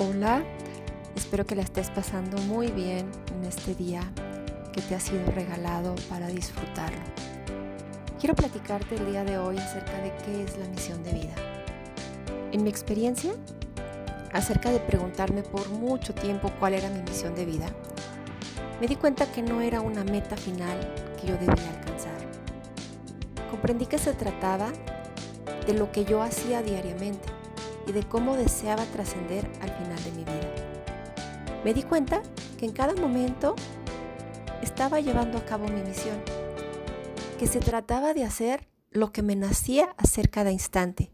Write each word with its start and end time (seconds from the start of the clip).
Hola, 0.00 0.44
espero 1.16 1.44
que 1.44 1.56
la 1.56 1.62
estés 1.62 1.90
pasando 1.90 2.40
muy 2.42 2.68
bien 2.68 3.10
en 3.34 3.44
este 3.44 3.74
día 3.74 4.00
que 4.72 4.80
te 4.80 4.94
ha 4.94 5.00
sido 5.00 5.28
regalado 5.32 5.96
para 6.08 6.28
disfrutarlo. 6.28 7.00
Quiero 8.20 8.36
platicarte 8.36 8.94
el 8.94 9.06
día 9.06 9.24
de 9.24 9.38
hoy 9.38 9.58
acerca 9.58 10.00
de 10.00 10.12
qué 10.24 10.44
es 10.44 10.56
la 10.56 10.68
misión 10.68 11.02
de 11.02 11.14
vida. 11.14 11.34
En 12.52 12.62
mi 12.62 12.70
experiencia, 12.70 13.32
acerca 14.32 14.70
de 14.70 14.78
preguntarme 14.78 15.42
por 15.42 15.68
mucho 15.70 16.14
tiempo 16.14 16.52
cuál 16.60 16.74
era 16.74 16.88
mi 16.90 17.02
misión 17.02 17.34
de 17.34 17.44
vida, 17.44 17.66
me 18.80 18.86
di 18.86 18.94
cuenta 18.94 19.26
que 19.32 19.42
no 19.42 19.60
era 19.60 19.80
una 19.80 20.04
meta 20.04 20.36
final 20.36 20.78
que 21.20 21.26
yo 21.26 21.32
debía 21.34 21.70
alcanzar. 21.76 22.18
Comprendí 23.50 23.86
que 23.86 23.98
se 23.98 24.12
trataba 24.12 24.70
de 25.66 25.74
lo 25.74 25.90
que 25.90 26.04
yo 26.04 26.22
hacía 26.22 26.62
diariamente 26.62 27.37
y 27.88 27.92
de 27.92 28.02
cómo 28.02 28.36
deseaba 28.36 28.84
trascender 28.84 29.50
al 29.62 29.70
final 29.70 30.04
de 30.04 30.12
mi 30.12 30.24
vida. 30.24 30.54
Me 31.64 31.72
di 31.74 31.82
cuenta 31.82 32.22
que 32.58 32.66
en 32.66 32.72
cada 32.72 32.94
momento 32.94 33.56
estaba 34.62 35.00
llevando 35.00 35.38
a 35.38 35.44
cabo 35.44 35.66
mi 35.66 35.82
misión, 35.82 36.22
que 37.38 37.46
se 37.46 37.60
trataba 37.60 38.12
de 38.14 38.24
hacer 38.24 38.68
lo 38.90 39.10
que 39.12 39.22
me 39.22 39.36
nacía 39.36 39.94
hacer 39.96 40.30
cada 40.30 40.52
instante, 40.52 41.12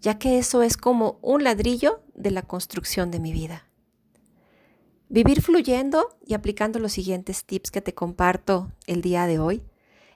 ya 0.00 0.18
que 0.18 0.38
eso 0.38 0.62
es 0.62 0.76
como 0.76 1.18
un 1.20 1.44
ladrillo 1.44 2.02
de 2.14 2.30
la 2.30 2.42
construcción 2.42 3.10
de 3.10 3.20
mi 3.20 3.32
vida. 3.32 3.68
Vivir 5.08 5.42
fluyendo 5.42 6.16
y 6.24 6.34
aplicando 6.34 6.78
los 6.78 6.92
siguientes 6.92 7.44
tips 7.44 7.70
que 7.70 7.80
te 7.80 7.94
comparto 7.94 8.72
el 8.86 9.02
día 9.02 9.26
de 9.26 9.38
hoy 9.38 9.62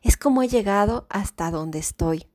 es 0.03 0.17
como 0.17 0.43
he 0.43 0.49
llegado 0.49 1.07
hasta 1.11 1.51
donde 1.51 1.79
estoy, 1.79 2.27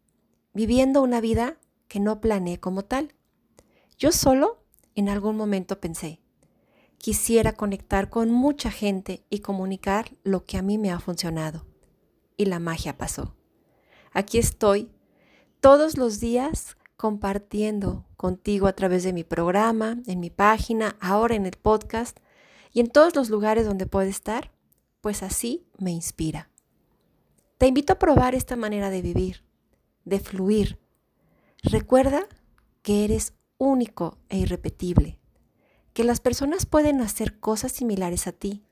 viviendo 0.53 1.01
una 1.01 1.21
vida 1.21 1.57
que 1.87 1.99
no 1.99 2.19
planeé 2.21 2.59
como 2.59 2.83
tal, 2.83 3.13
yo 3.97 4.11
solo 4.11 4.63
en 4.95 5.09
algún 5.09 5.37
momento 5.37 5.79
pensé, 5.79 6.19
quisiera 6.97 7.53
conectar 7.53 8.09
con 8.09 8.31
mucha 8.31 8.71
gente 8.71 9.25
y 9.29 9.39
comunicar 9.39 10.15
lo 10.23 10.45
que 10.45 10.57
a 10.57 10.61
mí 10.61 10.77
me 10.77 10.91
ha 10.91 10.99
funcionado. 10.99 11.65
Y 12.37 12.45
la 12.45 12.59
magia 12.59 12.97
pasó. 12.97 13.35
Aquí 14.11 14.37
estoy 14.37 14.89
todos 15.59 15.97
los 15.97 16.19
días 16.19 16.77
compartiendo 16.97 18.05
contigo 18.15 18.67
a 18.67 18.73
través 18.73 19.03
de 19.03 19.13
mi 19.13 19.23
programa, 19.23 19.97
en 20.07 20.19
mi 20.19 20.29
página, 20.29 20.95
ahora 21.01 21.35
en 21.35 21.45
el 21.45 21.57
podcast 21.57 22.17
y 22.71 22.79
en 22.79 22.87
todos 22.87 23.15
los 23.15 23.29
lugares 23.29 23.65
donde 23.65 23.85
puede 23.85 24.09
estar, 24.09 24.51
pues 25.01 25.23
así 25.23 25.65
me 25.77 25.91
inspira. 25.91 26.49
Te 27.57 27.67
invito 27.67 27.93
a 27.93 27.99
probar 27.99 28.35
esta 28.35 28.55
manera 28.55 28.89
de 28.89 29.01
vivir, 29.01 29.43
de 30.05 30.19
fluir. 30.19 30.79
Recuerda 31.61 32.27
que 32.81 33.03
eres 33.03 33.33
único 33.57 34.17
e 34.29 34.37
irrepetible, 34.37 35.19
que 35.93 36.03
las 36.03 36.19
personas 36.19 36.65
pueden 36.65 37.01
hacer 37.01 37.39
cosas 37.39 37.71
similares 37.71 38.27
a 38.27 38.31
ti, 38.31 38.63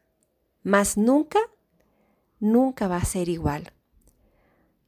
mas 0.64 0.98
nunca, 0.98 1.40
nunca 2.40 2.88
va 2.88 2.98
a 2.98 3.06
ser 3.06 3.30
igual. 3.30 3.74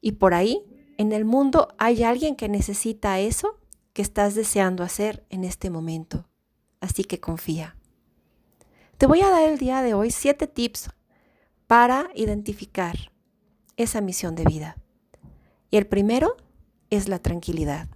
Y 0.01 0.13
por 0.13 0.33
ahí, 0.33 0.63
en 0.97 1.11
el 1.11 1.25
mundo 1.25 1.69
hay 1.77 2.03
alguien 2.03 2.35
que 2.35 2.49
necesita 2.49 3.19
eso 3.19 3.59
que 3.93 4.01
estás 4.01 4.35
deseando 4.35 4.83
hacer 4.83 5.25
en 5.29 5.43
este 5.43 5.69
momento. 5.69 6.27
Así 6.81 7.03
que 7.03 7.19
confía. 7.19 7.77
Te 8.97 9.07
voy 9.07 9.21
a 9.21 9.29
dar 9.29 9.43
el 9.43 9.57
día 9.57 9.81
de 9.81 9.93
hoy 9.93 10.11
siete 10.11 10.47
tips 10.47 10.89
para 11.67 12.09
identificar 12.15 13.11
esa 13.77 14.01
misión 14.01 14.35
de 14.35 14.43
vida. 14.43 14.77
Y 15.71 15.77
el 15.77 15.87
primero 15.87 16.37
es 16.89 17.07
la 17.07 17.19
tranquilidad. 17.19 17.87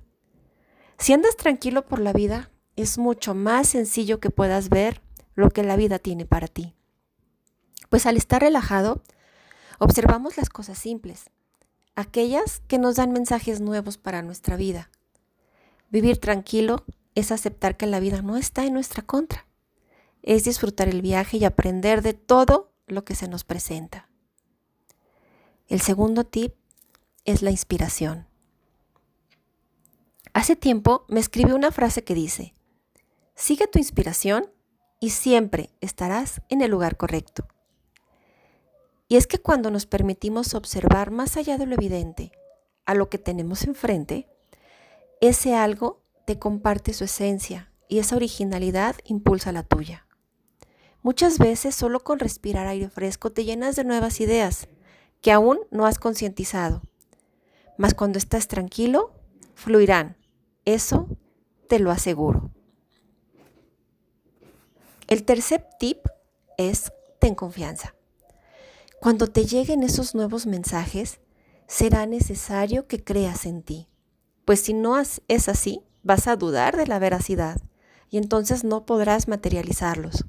Si 0.98 1.14
andas 1.14 1.38
tranquilo 1.38 1.86
por 1.86 2.00
la 2.00 2.14
vida, 2.14 2.50
es 2.76 2.98
mucho 2.98 3.36
más 3.36 3.70
sencillo 3.70 4.20
que 4.20 4.30
puedas 4.30 4.70
ver 4.70 5.02
lo 5.36 5.50
que 5.50 5.64
la 5.64 5.76
vida 5.76 6.00
tiene 6.00 6.26
para 6.26 6.48
ti. 6.48 6.74
Pues 7.90 8.06
al 8.06 8.18
estar 8.18 8.42
relajado, 8.42 9.04
observamos 9.80 10.38
las 10.38 10.50
cosas 10.50 10.78
simples, 10.78 11.30
aquellas 11.96 12.62
que 12.68 12.80
nos 12.80 12.96
dan 12.96 13.12
mensajes 13.12 13.62
nuevos 13.62 13.98
para 13.98 14.22
nuestra 14.22 14.56
vida. 14.56 14.90
Vivir 15.90 16.18
tranquilo 16.18 16.84
es 17.16 17.32
aceptar 17.32 17.78
que 17.78 17.88
la 17.88 18.00
vida 18.00 18.22
no 18.22 18.38
está 18.38 18.66
en 18.66 18.74
nuestra 18.74 19.04
contra. 19.04 19.48
Es 20.22 20.44
disfrutar 20.44 20.88
el 20.90 21.02
viaje 21.02 21.38
y 21.38 21.46
aprender 21.46 22.02
de 22.02 22.14
todo 22.14 22.74
lo 22.88 23.06
que 23.06 23.16
se 23.16 23.28
nos 23.28 23.44
presenta. 23.44 24.10
El 25.68 25.82
segundo 25.82 26.26
tip 26.26 26.54
es 27.26 27.42
la 27.42 27.52
inspiración. 27.52 28.28
Hace 30.34 30.56
tiempo 30.56 31.06
me 31.08 31.20
escribió 31.20 31.56
una 31.56 31.72
frase 31.72 32.04
que 32.04 32.14
dice, 32.14 32.54
sigue 33.36 33.68
tu 33.68 33.80
inspiración 33.80 34.52
y 35.00 35.12
siempre 35.12 35.72
estarás 35.82 36.42
en 36.50 36.62
el 36.62 36.72
lugar 36.72 36.98
correcto. 36.98 37.48
Y 39.08 39.16
es 39.16 39.28
que 39.28 39.40
cuando 39.40 39.72
nos 39.72 39.86
permitimos 39.86 40.54
observar 40.54 41.12
más 41.12 41.38
allá 41.38 41.58
de 41.58 41.66
lo 41.66 41.76
evidente 41.76 42.32
a 42.86 42.94
lo 42.94 43.10
que 43.10 43.18
tenemos 43.18 43.64
enfrente, 43.64 44.28
ese 45.22 45.56
algo 45.56 46.02
te 46.26 46.40
comparte 46.40 46.94
su 46.94 47.06
esencia 47.06 47.72
y 47.88 48.00
esa 48.00 48.16
originalidad 48.16 48.96
impulsa 49.06 49.52
la 49.52 49.64
tuya. 49.64 50.06
Muchas 51.02 51.38
veces 51.38 51.74
solo 51.74 52.04
con 52.04 52.20
respirar 52.20 52.68
aire 52.68 52.90
fresco 52.90 53.32
te 53.32 53.46
llenas 53.46 53.76
de 53.76 53.86
nuevas 53.86 54.20
ideas 54.20 54.68
que 55.22 55.32
aún 55.32 55.60
no 55.72 55.86
has 55.86 56.00
concientizado. 56.00 56.82
Mas 57.78 57.94
cuando 57.94 58.18
estás 58.18 58.48
tranquilo, 58.48 59.14
fluirán 59.58 60.16
eso 60.66 61.08
te 61.68 61.80
lo 61.80 61.90
aseguro. 61.90 62.52
El 65.08 65.24
tercer 65.24 65.66
tip 65.80 66.06
es 66.58 66.92
ten 67.20 67.34
confianza. 67.34 67.96
Cuando 69.00 69.28
te 69.28 69.46
lleguen 69.46 69.82
esos 69.82 70.14
nuevos 70.14 70.46
mensajes, 70.46 71.20
será 71.66 72.06
necesario 72.06 72.88
que 72.88 73.04
creas 73.04 73.46
en 73.46 73.64
ti, 73.64 73.88
pues 74.46 74.60
si 74.62 74.74
no 74.74 75.00
es 75.00 75.50
así, 75.50 75.82
vas 76.04 76.28
a 76.28 76.36
dudar 76.36 76.78
de 76.78 76.86
la 76.86 77.00
veracidad 77.00 77.60
y 78.12 78.18
entonces 78.18 78.64
no 78.64 78.86
podrás 78.86 79.28
materializarlos. 79.28 80.26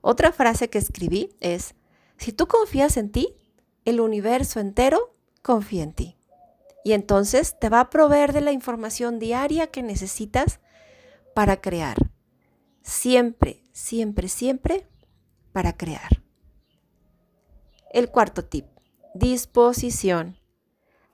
Otra 0.00 0.32
frase 0.32 0.70
que 0.70 0.78
escribí 0.78 1.36
es, 1.40 1.74
si 2.16 2.32
tú 2.32 2.46
confías 2.46 2.96
en 2.96 3.12
ti, 3.12 3.36
el 3.84 4.00
universo 4.00 4.60
entero 4.60 5.14
confía 5.42 5.82
en 5.82 5.92
ti 5.92 6.15
y 6.86 6.92
entonces 6.92 7.58
te 7.58 7.68
va 7.68 7.80
a 7.80 7.90
proveer 7.90 8.32
de 8.32 8.40
la 8.40 8.52
información 8.52 9.18
diaria 9.18 9.66
que 9.66 9.82
necesitas 9.82 10.60
para 11.34 11.60
crear. 11.60 11.96
Siempre, 12.84 13.64
siempre, 13.72 14.28
siempre 14.28 14.86
para 15.50 15.76
crear. 15.76 16.22
El 17.92 18.08
cuarto 18.08 18.44
tip, 18.44 18.66
disposición. 19.14 20.38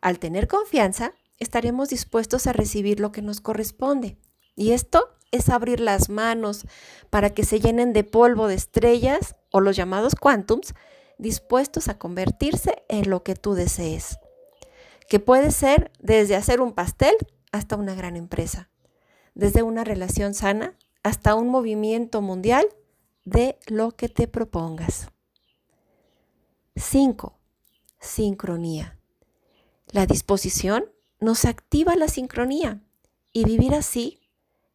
Al 0.02 0.18
tener 0.18 0.46
confianza, 0.46 1.14
estaremos 1.38 1.88
dispuestos 1.88 2.46
a 2.46 2.52
recibir 2.52 3.00
lo 3.00 3.10
que 3.10 3.22
nos 3.22 3.40
corresponde. 3.40 4.18
Y 4.54 4.72
esto 4.72 5.08
es 5.30 5.48
abrir 5.48 5.80
las 5.80 6.10
manos 6.10 6.66
para 7.08 7.30
que 7.30 7.44
se 7.44 7.60
llenen 7.60 7.94
de 7.94 8.04
polvo 8.04 8.46
de 8.46 8.56
estrellas 8.56 9.36
o 9.50 9.62
los 9.62 9.74
llamados 9.74 10.16
quantums, 10.16 10.74
dispuestos 11.16 11.88
a 11.88 11.98
convertirse 11.98 12.82
en 12.90 13.08
lo 13.08 13.22
que 13.22 13.36
tú 13.36 13.54
desees 13.54 14.18
que 15.12 15.20
puede 15.20 15.50
ser 15.50 15.92
desde 15.98 16.36
hacer 16.36 16.62
un 16.62 16.72
pastel 16.72 17.14
hasta 17.50 17.76
una 17.76 17.94
gran 17.94 18.16
empresa, 18.16 18.70
desde 19.34 19.62
una 19.62 19.84
relación 19.84 20.32
sana 20.32 20.74
hasta 21.02 21.34
un 21.34 21.50
movimiento 21.50 22.22
mundial 22.22 22.64
de 23.26 23.58
lo 23.66 23.90
que 23.90 24.08
te 24.08 24.26
propongas. 24.26 25.08
5. 26.76 27.38
Sincronía. 28.00 28.98
La 29.88 30.06
disposición 30.06 30.86
nos 31.20 31.44
activa 31.44 31.94
la 31.94 32.08
sincronía 32.08 32.80
y 33.34 33.44
vivir 33.44 33.74
así 33.74 34.18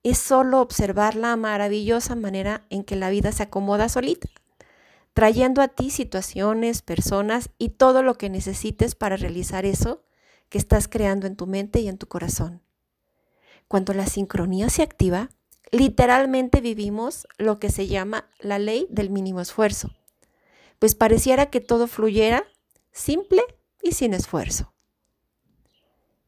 es 0.04 0.19
solo 0.19 0.62
observar 0.62 1.16
la 1.16 1.36
maravillosa 1.36 2.14
manera 2.14 2.68
en 2.69 2.83
que 2.83 2.95
la 2.95 3.10
vida 3.10 3.31
se 3.31 3.42
acomoda 3.42 3.90
solita, 3.90 4.30
trayendo 5.16 5.63
a 5.63 5.68
ti 5.68 5.90
situaciones, 5.90 6.83
personas 6.83 7.50
y 7.57 7.69
todo 7.69 8.04
lo 8.04 8.19
que 8.19 8.30
necesites 8.30 8.94
para 8.94 9.18
realizar 9.18 9.66
eso 9.66 10.04
que 10.49 10.57
estás 10.57 10.88
creando 10.88 11.27
en 11.27 11.35
tu 11.35 11.47
mente 11.47 11.79
y 11.79 11.88
en 11.88 11.97
tu 11.97 12.07
corazón. 12.07 12.61
Cuando 13.67 13.94
la 13.94 14.05
sincronía 14.07 14.69
se 14.69 14.81
activa, 14.81 15.29
literalmente 15.71 16.61
vivimos 16.61 17.27
lo 17.38 17.59
que 17.59 17.69
se 17.69 17.88
llama 17.88 18.29
la 18.39 18.59
ley 18.59 18.88
del 18.89 19.09
mínimo 19.09 19.41
esfuerzo, 19.41 19.91
pues 20.79 20.95
pareciera 20.95 21.47
que 21.47 21.59
todo 21.59 21.88
fluyera 21.88 22.45
simple 22.91 23.41
y 23.81 23.91
sin 23.91 24.13
esfuerzo. 24.13 24.73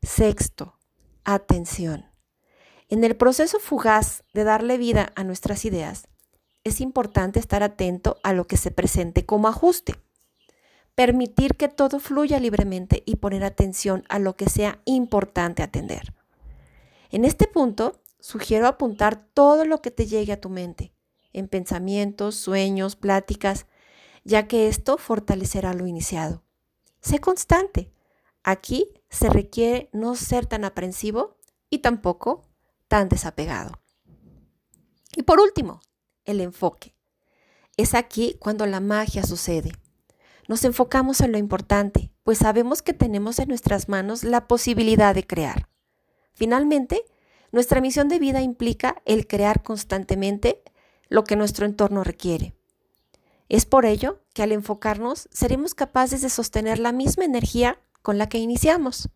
Sexto, 0.02 0.78
atención. 1.24 2.06
En 2.90 3.04
el 3.04 3.16
proceso 3.16 3.60
fugaz 3.60 4.24
de 4.34 4.44
darle 4.44 4.78
vida 4.78 5.14
a 5.16 5.24
nuestras 5.24 5.64
ideas, 5.66 6.08
es 6.64 6.82
importante 6.82 7.40
estar 7.40 7.64
atento 7.64 8.18
a 8.24 8.34
lo 8.34 8.48
que 8.48 8.58
se 8.58 8.72
presente 8.72 9.26
como 9.26 9.48
ajuste 9.48 9.96
permitir 11.00 11.56
que 11.56 11.70
todo 11.70 12.02
fluya 12.02 12.42
libremente 12.42 13.04
y 13.06 13.16
poner 13.16 13.46
atención 13.46 14.04
a 14.10 14.20
lo 14.20 14.36
que 14.36 14.50
sea 14.50 14.82
importante 14.84 15.64
atender. 15.64 16.14
En 17.10 17.24
este 17.24 17.48
punto 17.48 18.02
sugiero 18.20 18.68
apuntar 18.68 19.16
todo 19.34 19.64
lo 19.64 19.82
que 19.82 19.92
te 19.92 20.08
llegue 20.08 20.34
a 20.34 20.42
tu 20.42 20.50
mente, 20.50 20.92
en 21.32 21.48
pensamientos, 21.48 22.36
sueños, 22.36 22.98
pláticas, 22.98 23.66
ya 24.26 24.50
que 24.50 24.68
esto 24.68 24.98
fortalecerá 24.98 25.74
lo 25.74 25.88
iniciado. 25.88 26.44
Sé 27.00 27.20
constante. 27.20 27.94
Aquí 28.44 28.86
se 29.10 29.30
requiere 29.30 29.90
no 29.94 30.18
ser 30.18 30.48
tan 30.48 30.66
aprensivo 30.66 31.38
y 31.70 31.78
tampoco 31.78 32.42
tan 32.90 33.08
desapegado. 33.08 33.80
Y 35.16 35.24
por 35.24 35.40
último, 35.40 35.80
el 36.26 36.42
enfoque. 36.42 36.94
Es 37.78 37.94
aquí 37.94 38.36
cuando 38.38 38.66
la 38.66 38.82
magia 38.82 39.24
sucede. 39.24 39.72
Nos 40.50 40.64
enfocamos 40.64 41.22
en 41.22 41.32
lo 41.32 41.38
importante, 41.38 42.12
pues 42.24 42.40
sabemos 42.40 42.82
que 42.82 42.94
tenemos 42.94 43.38
en 43.38 43.50
nuestras 43.50 43.88
manos 43.88 44.24
la 44.24 44.48
posibilidad 44.48 45.14
de 45.14 45.28
crear. 45.28 45.70
Finalmente, 46.34 47.06
nuestra 47.52 47.82
misión 47.82 48.10
de 48.10 48.18
vida 48.18 48.42
implica 48.42 49.00
el 49.06 49.28
crear 49.28 49.62
constantemente 49.62 50.64
lo 51.08 51.24
que 51.24 51.36
nuestro 51.36 51.68
entorno 51.68 52.04
requiere. 52.04 52.56
Es 53.48 53.68
por 53.68 53.86
ello 53.86 54.24
que 54.34 54.42
al 54.42 54.52
enfocarnos 54.52 55.30
seremos 55.32 55.76
capaces 55.76 56.24
de 56.24 56.32
sostener 56.32 56.80
la 56.80 56.94
misma 56.94 57.26
energía 57.26 57.80
con 58.02 58.18
la 58.18 58.28
que 58.28 58.40
iniciamos. 58.40 59.10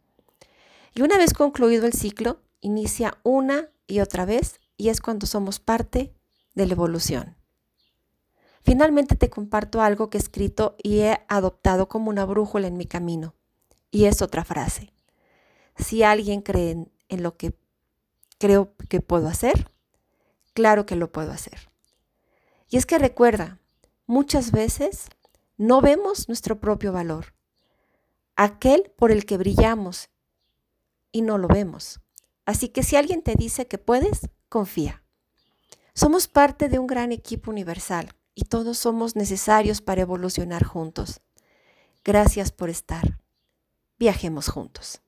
Y 0.94 1.02
una 1.02 1.18
vez 1.18 1.34
concluido 1.34 1.88
el 1.88 1.94
ciclo, 1.94 2.44
inicia 2.62 3.18
una 3.24 3.72
y 3.88 4.02
otra 4.02 4.26
vez 4.26 4.60
y 4.78 4.90
es 4.90 5.02
cuando 5.02 5.26
somos 5.26 5.60
parte 5.60 6.14
de 6.54 6.68
la 6.68 6.74
evolución. 6.74 7.43
Finalmente 8.64 9.18
te 9.18 9.30
comparto 9.30 9.82
algo 9.82 10.10
que 10.10 10.18
he 10.18 10.22
escrito 10.22 10.76
y 10.82 11.00
he 11.02 11.20
adoptado 11.28 11.90
como 11.90 12.10
una 12.10 12.26
brújula 12.26 12.68
en 12.68 12.78
mi 12.78 12.86
camino. 12.86 13.36
Y 13.92 14.06
es 14.06 14.22
otra 14.22 14.46
frase. 14.46 14.94
Si 15.78 16.02
alguien 16.02 16.42
cree 16.42 16.88
en 17.10 17.24
lo 17.24 17.36
que 17.36 17.54
creo 18.40 18.74
que 18.90 19.02
puedo 19.02 19.28
hacer, 19.28 19.70
claro 20.54 20.86
que 20.86 20.96
lo 20.96 21.12
puedo 21.12 21.32
hacer. 21.32 21.70
Y 22.70 22.78
es 22.78 22.86
que 22.86 22.98
recuerda, 23.00 23.60
muchas 24.08 24.52
veces 24.52 25.08
no 25.58 25.82
vemos 25.82 26.28
nuestro 26.30 26.60
propio 26.60 26.94
valor, 26.94 27.34
aquel 28.36 28.92
por 28.96 29.12
el 29.12 29.26
que 29.26 29.38
brillamos 29.38 30.10
y 31.12 31.22
no 31.22 31.38
lo 31.38 31.48
vemos. 31.48 32.00
Así 32.46 32.70
que 32.70 32.82
si 32.82 32.96
alguien 32.96 33.22
te 33.22 33.36
dice 33.36 33.68
que 33.68 33.78
puedes, 33.78 34.30
confía. 34.50 35.04
Somos 35.94 36.28
parte 36.28 36.70
de 36.70 36.80
un 36.80 36.88
gran 36.88 37.12
equipo 37.12 37.52
universal 37.52 38.16
y 38.36 38.46
todos 38.46 38.78
somos 38.78 39.16
necesarios 39.16 39.82
para 39.82 40.02
evolucionar 40.02 40.64
juntos. 40.64 41.22
Gracias 42.04 42.52
por 42.52 42.70
estar. 42.70 43.20
Viajemos 43.98 44.50
juntos. 44.50 45.02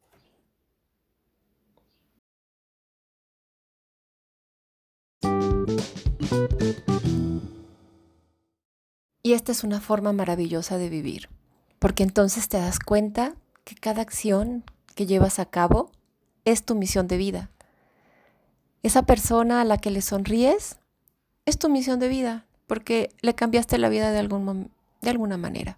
Y 9.23 9.33
esta 9.33 9.51
es 9.51 9.63
una 9.63 9.81
forma 9.81 10.13
maravillosa 10.13 10.77
de 10.77 10.87
vivir, 10.87 11.29
porque 11.79 12.03
entonces 12.03 12.47
te 12.47 12.57
das 12.57 12.79
cuenta 12.79 13.33
que 13.63 13.73
cada 13.73 14.03
acción 14.03 14.63
que 14.93 15.07
llevas 15.07 15.39
a 15.39 15.45
cabo 15.45 15.91
es 16.45 16.63
tu 16.63 16.75
misión 16.75 17.07
de 17.07 17.17
vida. 17.17 17.49
Esa 18.83 19.01
persona 19.01 19.61
a 19.61 19.65
la 19.65 19.79
que 19.79 19.89
le 19.89 20.03
sonríes 20.03 20.77
es 21.45 21.57
tu 21.57 21.69
misión 21.69 21.99
de 21.99 22.07
vida, 22.07 22.45
porque 22.67 23.09
le 23.21 23.35
cambiaste 23.35 23.77
la 23.77 23.89
vida 23.89 24.11
de, 24.11 24.19
algún, 24.19 24.71
de 25.01 25.09
alguna 25.09 25.37
manera. 25.37 25.77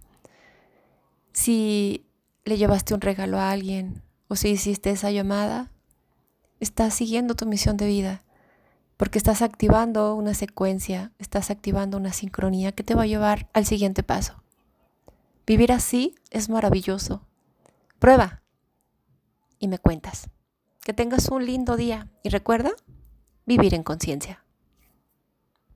Si 1.34 2.06
le 2.45 2.57
llevaste 2.57 2.94
un 2.94 3.01
regalo 3.01 3.38
a 3.38 3.51
alguien 3.51 4.01
o 4.28 4.36
si 4.36 4.50
hiciste 4.50 4.89
esa 4.89 5.12
llamada, 5.12 5.72
estás 6.60 6.94
siguiendo 6.94 7.36
tu 7.36 7.45
misión 7.45 7.78
de 7.78 7.88
vida 7.88 8.24
porque 8.98 9.19
estás 9.19 9.44
activando 9.44 10.16
una 10.16 10.34
secuencia, 10.34 11.12
estás 11.19 11.51
activando 11.51 11.98
una 11.98 12.13
sincronía 12.13 12.72
que 12.72 12.84
te 12.84 12.95
va 12.95 13.04
a 13.04 13.07
llevar 13.07 13.48
al 13.54 13.66
siguiente 13.66 14.01
paso. 14.01 14.44
Vivir 15.45 15.72
así 15.72 16.16
es 16.31 16.50
maravilloso. 16.50 17.22
Prueba 18.00 18.42
y 19.60 19.68
me 19.68 19.78
cuentas. 19.78 20.30
Que 20.81 20.94
tengas 20.94 21.30
un 21.30 21.45
lindo 21.45 21.78
día 21.78 22.10
y 22.24 22.30
recuerda 22.30 22.72
vivir 23.45 23.75
en 23.75 23.84
conciencia. 23.84 24.44